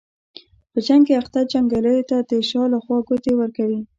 [0.71, 3.81] په جنګ کې اخته جنګیالیو ته د شا له خوا ګوتې ورکوي.